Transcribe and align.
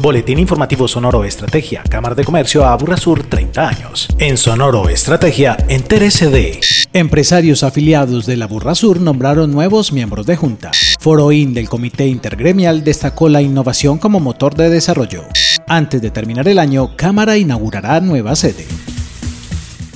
Boletín 0.00 0.38
Informativo 0.38 0.88
Sonoro 0.88 1.24
Estrategia, 1.24 1.82
Cámara 1.82 2.14
de 2.14 2.24
Comercio 2.24 2.64
Aburrasur 2.64 3.22
30 3.24 3.68
años. 3.68 4.08
En 4.18 4.38
Sonoro 4.38 4.88
Estrategia, 4.88 5.58
entérese 5.68 6.30
de... 6.30 6.58
Empresarios 6.94 7.62
afiliados 7.62 8.24
de 8.24 8.38
la 8.38 8.46
Burrasur 8.46 8.98
nombraron 8.98 9.52
nuevos 9.52 9.92
miembros 9.92 10.24
de 10.24 10.36
junta. 10.36 10.70
Foroín 10.98 11.52
del 11.52 11.68
Comité 11.68 12.06
Intergremial 12.06 12.82
destacó 12.82 13.28
la 13.28 13.42
innovación 13.42 13.98
como 13.98 14.20
motor 14.20 14.54
de 14.54 14.70
desarrollo. 14.70 15.24
Antes 15.68 16.00
de 16.00 16.10
terminar 16.10 16.48
el 16.48 16.58
año, 16.58 16.96
Cámara 16.96 17.36
inaugurará 17.36 18.00
nueva 18.00 18.34
sede. 18.36 18.66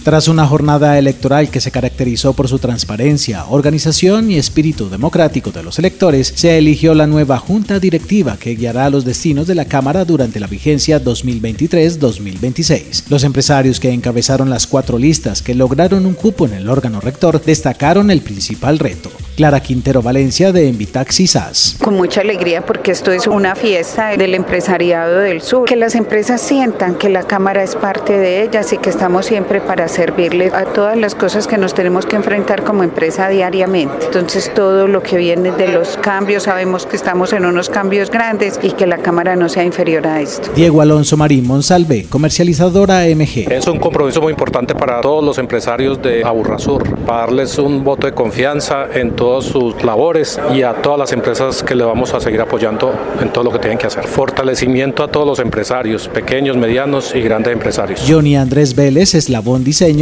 Tras 0.04 0.28
una 0.28 0.46
jornada 0.46 0.96
electoral 0.98 1.48
que 1.48 1.62
se 1.62 1.70
caracterizó 1.70 2.34
por 2.34 2.46
su 2.46 2.58
transparencia, 2.58 3.46
organización 3.46 4.30
y 4.30 4.36
espíritu 4.36 4.90
democrático 4.90 5.50
de 5.50 5.62
los 5.62 5.78
electores, 5.78 6.30
se 6.36 6.58
eligió 6.58 6.92
la 6.92 7.06
nueva 7.06 7.38
junta 7.38 7.80
directiva 7.80 8.36
que 8.36 8.54
guiará 8.54 8.90
los 8.90 9.06
destinos 9.06 9.46
de 9.46 9.54
la 9.54 9.64
Cámara 9.64 10.04
durante 10.04 10.40
la 10.40 10.46
vigencia 10.46 11.02
2023-2026. 11.02 13.04
Los 13.08 13.24
empresarios 13.24 13.80
que 13.80 13.92
encabezaron 13.92 14.50
las 14.50 14.66
cuatro 14.66 14.98
listas 14.98 15.40
que 15.40 15.54
lograron 15.54 16.04
un 16.04 16.12
cupo 16.12 16.44
en 16.44 16.52
el 16.52 16.68
órgano 16.68 17.00
rector 17.00 17.42
destacaron 17.42 18.10
el 18.10 18.20
principal 18.20 18.78
reto, 18.78 19.10
Clara 19.34 19.60
Quintero 19.60 20.00
Valencia 20.00 20.52
de 20.52 20.68
Envitaxi 20.68 21.26
SAS. 21.26 21.76
Con 21.82 21.94
mucha 21.94 22.20
alegría 22.20 22.64
porque 22.64 22.92
esto 22.92 23.10
es 23.10 23.26
una 23.26 23.56
fiesta 23.56 24.16
del 24.16 24.34
empresariado 24.34 25.18
del 25.18 25.42
sur, 25.42 25.64
que 25.64 25.74
las 25.74 25.96
empresas 25.96 26.40
sientan 26.40 26.94
que 26.94 27.08
la 27.08 27.24
Cámara 27.24 27.62
es 27.62 27.74
parte 27.74 28.16
de 28.16 28.42
ellas 28.42 28.72
y 28.72 28.78
que 28.78 28.90
estamos 28.90 29.26
siempre 29.26 29.60
para 29.60 29.88
servirle 29.88 30.52
a 30.54 30.64
todas 30.64 30.96
las 30.96 31.16
cosas 31.16 31.48
que 31.48 31.58
nos 31.58 31.74
tenemos 31.74 32.06
que 32.06 32.14
enfrentar 32.14 32.62
como 32.62 32.84
empresa 32.84 33.28
diariamente. 33.28 34.06
Entonces 34.06 34.52
todo 34.54 34.86
lo 34.86 35.02
que 35.02 35.16
viene 35.16 35.50
de 35.50 35.68
los 35.68 35.96
cambios, 35.96 36.44
sabemos 36.44 36.86
que 36.86 36.94
estamos 36.94 37.32
en 37.32 37.44
unos 37.44 37.68
cambios 37.68 38.10
grandes 38.10 38.60
y 38.62 38.70
que 38.70 38.86
la 38.86 38.98
Cámara 38.98 39.34
no 39.34 39.48
sea 39.48 39.64
inferior 39.64 40.06
a 40.06 40.20
esto. 40.20 40.50
Diego 40.54 40.80
Alonso 40.80 41.16
Marín 41.16 41.46
Monsalve, 41.46 42.04
comercializadora 42.08 43.02
MG. 43.06 43.52
Es 43.52 43.66
un 43.66 43.80
compromiso 43.80 44.20
muy 44.20 44.30
importante 44.30 44.74
para 44.74 45.00
todos 45.00 45.24
los 45.24 45.38
empresarios 45.38 46.00
de 46.00 46.22
Aburrasur, 46.22 46.84
para 47.00 47.22
darles 47.22 47.58
un 47.58 47.82
voto 47.82 48.06
de 48.06 48.14
confianza 48.14 48.86
en 48.94 49.16
todas 49.24 49.46
sus 49.46 49.82
labores 49.82 50.38
y 50.54 50.60
a 50.60 50.74
todas 50.74 50.98
las 50.98 51.12
empresas 51.12 51.62
que 51.62 51.74
le 51.74 51.82
vamos 51.82 52.12
a 52.12 52.20
seguir 52.20 52.42
apoyando 52.42 52.92
en 53.22 53.32
todo 53.32 53.44
lo 53.44 53.50
que 53.50 53.58
tienen 53.58 53.78
que 53.78 53.86
hacer. 53.86 54.06
Fortalecimiento 54.06 55.02
a 55.02 55.08
todos 55.08 55.26
los 55.26 55.38
empresarios, 55.38 56.08
pequeños, 56.08 56.58
medianos 56.58 57.14
y 57.14 57.22
grandes 57.22 57.54
empresarios. 57.54 58.04
Johnny 58.06 58.36
Andrés 58.36 58.74
Vélez, 58.74 59.14
Eslabón 59.14 59.64
Dice 59.64 59.94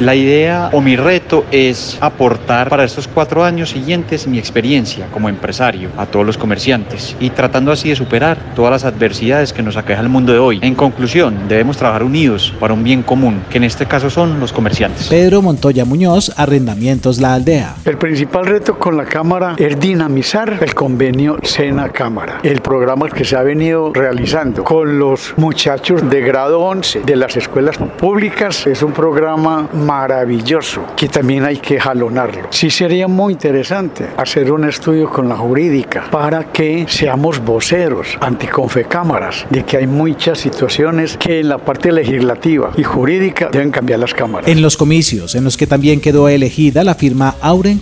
la 0.00 0.14
idea 0.14 0.68
o 0.74 0.82
mi 0.82 0.96
reto 0.96 1.46
es 1.50 1.96
aportar 2.02 2.68
para 2.68 2.84
estos 2.84 3.08
cuatro 3.08 3.42
años 3.42 3.70
siguientes 3.70 4.26
mi 4.26 4.38
experiencia 4.38 5.06
como 5.10 5.30
empresario 5.30 5.88
a 5.96 6.04
todos 6.04 6.26
los 6.26 6.36
comerciantes 6.36 7.16
y 7.20 7.30
tratando 7.30 7.72
así 7.72 7.88
de 7.88 7.96
superar 7.96 8.36
todas 8.54 8.72
las 8.72 8.84
adversidades 8.84 9.54
que 9.54 9.62
nos 9.62 9.78
aqueja 9.78 10.02
el 10.02 10.10
mundo 10.10 10.34
de 10.34 10.38
hoy. 10.38 10.58
En 10.60 10.74
conclusión, 10.74 11.48
debemos 11.48 11.78
trabajar 11.78 12.02
unidos 12.02 12.52
para 12.60 12.74
un 12.74 12.84
bien 12.84 13.02
común, 13.02 13.42
que 13.48 13.56
en 13.56 13.64
este 13.64 13.86
caso 13.86 14.10
son 14.10 14.40
los 14.40 14.52
comerciantes. 14.52 15.06
Pedro 15.08 15.40
Montoya 15.40 15.86
Muñoz, 15.86 16.32
Arrendamientos 16.36 17.18
La 17.18 17.32
Aldea. 17.32 17.76
El 17.86 17.96
principal 17.96 18.41
reto 18.46 18.78
con 18.78 18.96
la 18.96 19.04
Cámara 19.04 19.54
es 19.58 19.78
dinamizar 19.78 20.58
el 20.60 20.74
convenio 20.74 21.38
Sena 21.42 21.88
Cámara, 21.90 22.40
el 22.42 22.60
programa 22.60 23.08
que 23.08 23.24
se 23.24 23.36
ha 23.36 23.42
venido 23.42 23.92
realizando 23.92 24.64
con 24.64 24.98
los 24.98 25.34
muchachos 25.36 26.08
de 26.08 26.20
grado 26.20 26.60
11 26.60 27.00
de 27.00 27.16
las 27.16 27.36
escuelas 27.36 27.76
públicas. 27.98 28.66
Es 28.66 28.82
un 28.82 28.92
programa 28.92 29.68
maravilloso 29.72 30.82
que 30.96 31.08
también 31.08 31.44
hay 31.44 31.58
que 31.58 31.78
jalonarlo. 31.80 32.48
Sí 32.50 32.70
sería 32.70 33.08
muy 33.08 33.34
interesante 33.34 34.06
hacer 34.16 34.52
un 34.52 34.64
estudio 34.64 35.08
con 35.10 35.28
la 35.28 35.36
jurídica 35.36 36.04
para 36.10 36.44
que 36.52 36.86
seamos 36.88 37.38
voceros 37.44 38.18
anticonfecámaras 38.20 39.46
de 39.50 39.64
que 39.64 39.78
hay 39.78 39.86
muchas 39.86 40.38
situaciones 40.38 41.16
que 41.16 41.40
en 41.40 41.48
la 41.48 41.58
parte 41.58 41.92
legislativa 41.92 42.70
y 42.76 42.82
jurídica 42.82 43.48
deben 43.52 43.70
cambiar 43.70 44.00
las 44.00 44.14
cámaras. 44.14 44.48
En 44.48 44.62
los 44.62 44.76
comicios 44.76 45.34
en 45.34 45.44
los 45.44 45.56
que 45.56 45.66
también 45.66 46.00
quedó 46.00 46.28
elegida 46.28 46.84
la 46.84 46.94
firma 46.94 47.36
Auren 47.40 47.78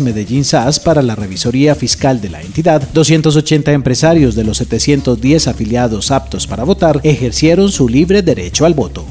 Medellín 0.00 0.44
SAS 0.44 0.80
para 0.80 1.02
la 1.02 1.14
revisoría 1.14 1.74
fiscal 1.76 2.20
de 2.20 2.30
la 2.30 2.40
entidad, 2.40 2.82
280 2.92 3.72
empresarios 3.72 4.34
de 4.34 4.42
los 4.42 4.58
710 4.58 5.46
afiliados 5.46 6.10
aptos 6.10 6.48
para 6.48 6.64
votar 6.64 7.00
ejercieron 7.04 7.70
su 7.70 7.88
libre 7.88 8.22
derecho 8.22 8.66
al 8.66 8.74
voto. 8.74 9.04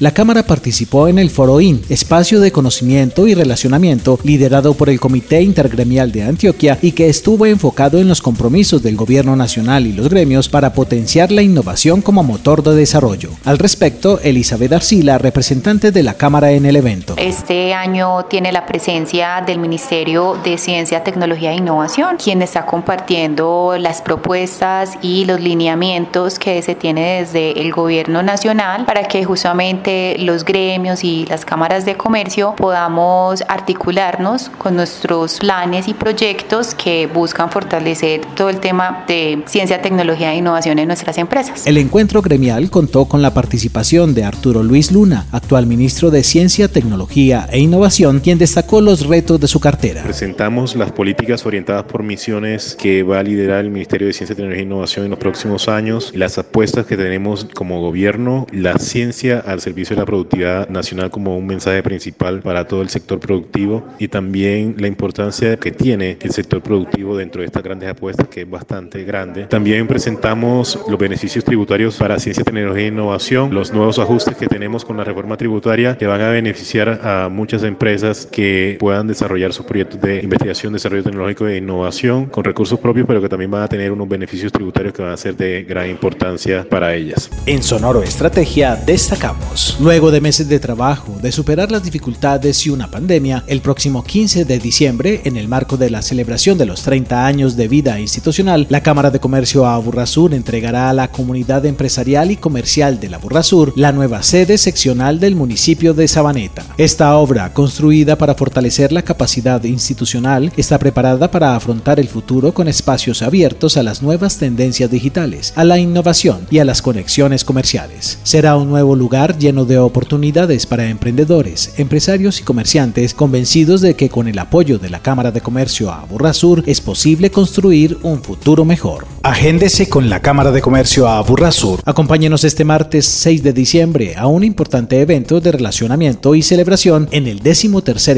La 0.00 0.12
Cámara 0.12 0.44
participó 0.44 1.08
en 1.08 1.18
el 1.18 1.28
Foro 1.28 1.60
IN, 1.60 1.82
espacio 1.88 2.38
de 2.38 2.52
conocimiento 2.52 3.26
y 3.26 3.34
relacionamiento 3.34 4.20
liderado 4.22 4.74
por 4.74 4.90
el 4.90 5.00
Comité 5.00 5.42
Intergremial 5.42 6.12
de 6.12 6.22
Antioquia 6.22 6.78
y 6.80 6.92
que 6.92 7.08
estuvo 7.08 7.46
enfocado 7.46 7.98
en 7.98 8.06
los 8.06 8.22
compromisos 8.22 8.80
del 8.80 8.94
Gobierno 8.94 9.34
Nacional 9.34 9.88
y 9.88 9.92
los 9.92 10.08
gremios 10.08 10.48
para 10.48 10.72
potenciar 10.72 11.32
la 11.32 11.42
innovación 11.42 12.00
como 12.00 12.22
motor 12.22 12.62
de 12.62 12.76
desarrollo. 12.76 13.30
Al 13.44 13.58
respecto, 13.58 14.20
Elizabeth 14.22 14.72
Arcila, 14.72 15.18
representante 15.18 15.90
de 15.90 16.04
la 16.04 16.14
Cámara 16.14 16.52
en 16.52 16.64
el 16.66 16.76
evento. 16.76 17.16
Este 17.16 17.74
año 17.74 18.26
tiene 18.26 18.52
la 18.52 18.66
presencia 18.66 19.42
del 19.44 19.58
Ministerio 19.58 20.38
de 20.44 20.58
Ciencia, 20.58 21.02
Tecnología 21.02 21.50
e 21.50 21.56
Innovación, 21.56 22.18
quien 22.22 22.40
está 22.40 22.66
compartiendo 22.66 23.74
las 23.80 24.00
propuestas 24.00 24.92
y 25.02 25.24
los 25.24 25.40
lineamientos 25.40 26.38
que 26.38 26.62
se 26.62 26.76
tiene 26.76 27.18
desde 27.18 27.60
el 27.60 27.72
Gobierno 27.72 28.22
Nacional 28.22 28.84
para 28.86 29.02
que 29.02 29.24
justamente 29.24 29.87
los 30.18 30.44
gremios 30.44 31.04
y 31.04 31.24
las 31.26 31.44
cámaras 31.44 31.84
de 31.84 31.96
comercio 31.96 32.54
podamos 32.56 33.42
articularnos 33.48 34.50
con 34.58 34.76
nuestros 34.76 35.38
planes 35.38 35.88
y 35.88 35.94
proyectos 35.94 36.74
que 36.74 37.06
buscan 37.06 37.50
fortalecer 37.50 38.20
todo 38.36 38.50
el 38.50 38.60
tema 38.60 39.04
de 39.08 39.42
ciencia, 39.46 39.80
tecnología 39.80 40.32
e 40.32 40.36
innovación 40.36 40.78
en 40.78 40.88
nuestras 40.88 41.16
empresas. 41.16 41.66
El 41.66 41.78
encuentro 41.78 42.20
gremial 42.20 42.70
contó 42.70 43.06
con 43.06 43.22
la 43.22 43.32
participación 43.32 44.14
de 44.14 44.24
Arturo 44.24 44.62
Luis 44.62 44.92
Luna, 44.92 45.26
actual 45.32 45.66
ministro 45.66 46.10
de 46.10 46.22
Ciencia, 46.22 46.68
Tecnología 46.68 47.48
e 47.50 47.58
Innovación, 47.58 48.20
quien 48.20 48.38
destacó 48.38 48.80
los 48.80 49.06
retos 49.06 49.40
de 49.40 49.48
su 49.48 49.58
cartera. 49.58 50.02
Presentamos 50.02 50.76
las 50.76 50.92
políticas 50.92 51.46
orientadas 51.46 51.84
por 51.84 52.02
misiones 52.02 52.76
que 52.78 53.02
va 53.02 53.20
a 53.20 53.22
liderar 53.22 53.64
el 53.64 53.70
Ministerio 53.70 54.06
de 54.06 54.12
Ciencia, 54.12 54.36
Tecnología 54.36 54.60
e 54.60 54.66
Innovación 54.66 55.04
en 55.06 55.10
los 55.10 55.18
próximos 55.18 55.68
años, 55.68 56.12
las 56.14 56.36
apuestas 56.36 56.84
que 56.86 56.96
tenemos 56.96 57.46
como 57.54 57.80
gobierno, 57.80 58.46
la 58.52 58.78
ciencia 58.78 59.42
al 59.46 59.60
servicio 59.60 59.77
de 59.78 59.96
la 59.96 60.04
productividad 60.04 60.68
nacional 60.68 61.10
como 61.10 61.36
un 61.36 61.46
mensaje 61.46 61.82
principal 61.82 62.40
para 62.40 62.66
todo 62.66 62.82
el 62.82 62.88
sector 62.88 63.20
productivo 63.20 63.84
y 63.98 64.08
también 64.08 64.74
la 64.78 64.88
importancia 64.88 65.56
que 65.56 65.70
tiene 65.70 66.18
el 66.20 66.32
sector 66.32 66.60
productivo 66.60 67.16
dentro 67.16 67.42
de 67.42 67.46
estas 67.46 67.62
grandes 67.62 67.88
apuestas 67.88 68.26
que 68.28 68.42
es 68.42 68.50
bastante 68.50 69.04
grande. 69.04 69.44
También 69.44 69.86
presentamos 69.86 70.78
los 70.88 70.98
beneficios 70.98 71.44
tributarios 71.44 71.96
para 71.96 72.18
ciencia, 72.18 72.42
tecnología 72.42 72.84
e 72.84 72.88
innovación, 72.88 73.54
los 73.54 73.72
nuevos 73.72 73.98
ajustes 73.98 74.36
que 74.36 74.48
tenemos 74.48 74.84
con 74.84 74.96
la 74.96 75.04
reforma 75.04 75.36
tributaria 75.36 75.96
que 75.96 76.06
van 76.06 76.20
a 76.20 76.30
beneficiar 76.30 77.00
a 77.02 77.28
muchas 77.28 77.62
empresas 77.62 78.26
que 78.26 78.76
puedan 78.80 79.06
desarrollar 79.06 79.52
sus 79.52 79.64
proyectos 79.64 80.00
de 80.00 80.20
investigación, 80.22 80.72
desarrollo 80.72 81.04
tecnológico 81.04 81.46
e 81.46 81.58
innovación 81.58 82.26
con 82.26 82.42
recursos 82.42 82.80
propios, 82.80 83.06
pero 83.06 83.22
que 83.22 83.28
también 83.28 83.50
van 83.50 83.62
a 83.62 83.68
tener 83.68 83.92
unos 83.92 84.08
beneficios 84.08 84.50
tributarios 84.50 84.92
que 84.92 85.02
van 85.02 85.12
a 85.12 85.16
ser 85.16 85.36
de 85.36 85.62
gran 85.62 85.88
importancia 85.88 86.66
para 86.68 86.94
ellas. 86.94 87.30
En 87.46 87.62
Sonoro 87.62 88.02
Estrategia 88.02 88.76
destacamos 88.76 89.67
Luego 89.80 90.10
de 90.10 90.20
meses 90.20 90.48
de 90.48 90.58
trabajo, 90.58 91.16
de 91.22 91.30
superar 91.30 91.70
las 91.70 91.82
dificultades 91.82 92.66
y 92.66 92.70
una 92.70 92.90
pandemia, 92.90 93.44
el 93.46 93.60
próximo 93.60 94.02
15 94.02 94.44
de 94.44 94.58
diciembre, 94.58 95.22
en 95.24 95.36
el 95.36 95.48
marco 95.48 95.76
de 95.76 95.90
la 95.90 96.02
celebración 96.02 96.58
de 96.58 96.66
los 96.66 96.82
30 96.82 97.26
años 97.26 97.56
de 97.56 97.68
vida 97.68 98.00
institucional, 98.00 98.66
la 98.70 98.82
Cámara 98.82 99.10
de 99.10 99.20
Comercio 99.20 99.66
Aburrasur 99.66 100.34
entregará 100.34 100.90
a 100.90 100.94
la 100.94 101.12
comunidad 101.12 101.64
empresarial 101.64 102.30
y 102.30 102.36
comercial 102.36 102.98
de 102.98 103.08
la 103.08 103.18
Aburrasur 103.18 103.72
la 103.76 103.92
nueva 103.92 104.22
sede 104.22 104.58
seccional 104.58 105.20
del 105.20 105.36
municipio 105.36 105.94
de 105.94 106.08
Sabaneta. 106.08 106.64
Esta 106.76 107.16
obra, 107.16 107.52
construida 107.52 108.16
para 108.18 108.34
fortalecer 108.34 108.92
la 108.92 109.02
capacidad 109.02 109.62
institucional, 109.64 110.52
está 110.56 110.78
preparada 110.78 111.30
para 111.30 111.54
afrontar 111.54 112.00
el 112.00 112.08
futuro 112.08 112.52
con 112.52 112.68
espacios 112.68 113.22
abiertos 113.22 113.76
a 113.76 113.82
las 113.82 114.02
nuevas 114.02 114.38
tendencias 114.38 114.90
digitales, 114.90 115.52
a 115.56 115.64
la 115.64 115.78
innovación 115.78 116.46
y 116.50 116.58
a 116.58 116.64
las 116.64 116.82
conexiones 116.82 117.44
comerciales. 117.44 118.18
Será 118.22 118.56
un 118.56 118.68
nuevo 118.68 118.96
lugar 118.96 119.38
lleno 119.38 119.57
de 119.64 119.78
oportunidades 119.78 120.66
para 120.66 120.88
emprendedores, 120.88 121.74
empresarios 121.78 122.40
y 122.40 122.44
comerciantes 122.44 123.14
convencidos 123.14 123.80
de 123.80 123.94
que 123.94 124.08
con 124.08 124.28
el 124.28 124.38
apoyo 124.38 124.78
de 124.78 124.90
la 124.90 125.00
Cámara 125.00 125.30
de 125.30 125.40
Comercio 125.40 125.90
a 125.90 126.06
Sur 126.32 126.62
es 126.66 126.80
posible 126.80 127.30
construir 127.30 127.98
un 128.02 128.22
futuro 128.22 128.64
mejor. 128.64 129.06
Agéndese 129.22 129.88
con 129.88 130.08
la 130.08 130.20
Cámara 130.20 130.52
de 130.52 130.60
Comercio 130.60 131.08
a 131.08 131.24
Sur. 131.52 131.80
Acompáñenos 131.84 132.44
este 132.44 132.64
martes 132.64 133.06
6 133.06 133.42
de 133.42 133.52
diciembre 133.52 134.16
a 134.16 134.26
un 134.26 134.44
importante 134.44 135.00
evento 135.00 135.40
de 135.40 135.52
relacionamiento 135.52 136.34
y 136.34 136.42
celebración 136.42 137.08
en 137.10 137.26
el 137.26 137.40
13 137.40 137.68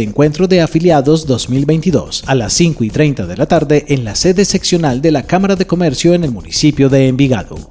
Encuentro 0.02 0.48
de 0.48 0.60
Afiliados 0.60 1.26
2022 1.26 2.24
a 2.26 2.34
las 2.34 2.52
5 2.52 2.84
y 2.84 2.90
30 2.90 3.26
de 3.26 3.36
la 3.36 3.46
tarde 3.46 3.84
en 3.88 4.04
la 4.04 4.14
sede 4.14 4.44
seccional 4.44 5.00
de 5.02 5.12
la 5.12 5.22
Cámara 5.24 5.56
de 5.56 5.66
Comercio 5.66 6.14
en 6.14 6.24
el 6.24 6.30
municipio 6.30 6.88
de 6.88 7.08
Envigado. 7.08 7.70